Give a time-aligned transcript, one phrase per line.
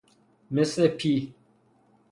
[0.51, 1.27] مثل پیه